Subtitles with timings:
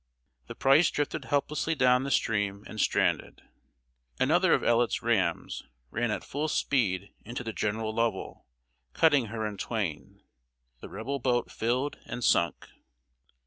[0.47, 3.43] The Price drifted helplessly down the stream and stranded.
[4.19, 8.47] Another of Ellet's rams ran at full speed into the General Lovell,
[8.93, 10.23] cutting her in twain.
[10.79, 12.65] The Rebel boat filled and sunk.